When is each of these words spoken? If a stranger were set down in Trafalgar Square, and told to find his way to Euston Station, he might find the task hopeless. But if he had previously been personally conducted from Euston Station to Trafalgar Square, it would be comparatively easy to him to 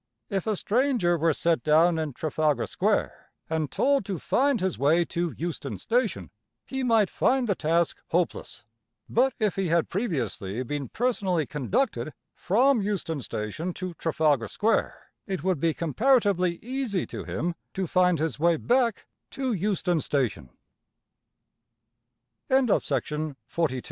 If 0.31 0.47
a 0.47 0.55
stranger 0.55 1.15
were 1.15 1.31
set 1.31 1.61
down 1.61 1.99
in 1.99 2.13
Trafalgar 2.13 2.65
Square, 2.65 3.29
and 3.51 3.69
told 3.69 4.03
to 4.05 4.17
find 4.17 4.59
his 4.59 4.79
way 4.79 5.05
to 5.05 5.31
Euston 5.37 5.77
Station, 5.77 6.31
he 6.65 6.81
might 6.81 7.07
find 7.11 7.47
the 7.47 7.53
task 7.53 8.01
hopeless. 8.07 8.63
But 9.07 9.35
if 9.37 9.57
he 9.57 9.67
had 9.67 9.89
previously 9.89 10.63
been 10.63 10.89
personally 10.89 11.45
conducted 11.45 12.13
from 12.33 12.81
Euston 12.81 13.21
Station 13.21 13.73
to 13.75 13.93
Trafalgar 13.93 14.47
Square, 14.47 15.11
it 15.27 15.43
would 15.43 15.59
be 15.59 15.71
comparatively 15.71 16.55
easy 16.55 17.05
to 17.05 17.23
him 17.23 17.53
to 17.75 17.85